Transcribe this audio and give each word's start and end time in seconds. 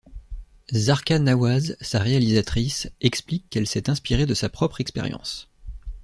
Zarqa 0.73 1.19
Nawaz, 1.19 1.75
sa 1.79 1.99
réalisatrice, 1.99 2.89
explique 3.01 3.47
qu'elle 3.51 3.67
s'est 3.67 3.87
inspirée 3.87 4.25
de 4.25 4.33
sa 4.33 4.49
propre 4.49 4.81
expérience. 4.81 5.47